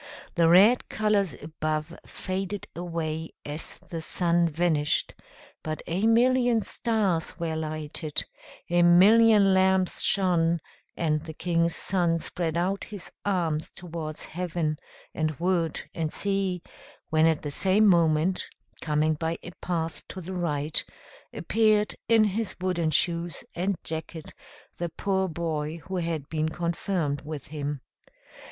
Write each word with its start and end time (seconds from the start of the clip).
The 0.33 0.49
red 0.49 0.89
colors 0.89 1.35
above 1.43 1.95
faded 2.07 2.65
away 2.75 3.33
as 3.45 3.77
the 3.77 4.01
sun 4.01 4.47
vanished, 4.47 5.13
but 5.61 5.83
a 5.85 6.07
million 6.07 6.61
stars 6.61 7.37
were 7.37 7.55
lighted, 7.55 8.23
a 8.67 8.81
million 8.81 9.53
lamps 9.53 10.01
shone; 10.01 10.59
and 10.97 11.21
the 11.21 11.35
King's 11.35 11.75
Son 11.75 12.17
spread 12.17 12.57
out 12.57 12.85
his 12.85 13.11
arms 13.25 13.69
towards 13.69 14.25
heaven, 14.25 14.77
and 15.13 15.39
wood, 15.39 15.79
and 15.93 16.11
sea; 16.11 16.63
when 17.11 17.27
at 17.27 17.43
the 17.43 17.51
same 17.51 17.85
moment, 17.85 18.47
coming 18.81 19.13
by 19.13 19.37
a 19.43 19.51
path 19.61 20.01
to 20.07 20.19
the 20.19 20.33
right, 20.33 20.83
appeared, 21.31 21.95
in 22.09 22.23
his 22.23 22.55
wooden 22.59 22.89
shoes 22.89 23.43
and 23.53 23.77
jacket, 23.83 24.33
the 24.77 24.89
poor 24.89 25.27
boy 25.27 25.77
who 25.83 25.97
had 25.97 26.27
been 26.27 26.49
confirmed 26.49 27.21
with 27.21 27.49
him. 27.49 27.81